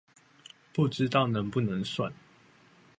[0.73, 2.11] 不知道能不能算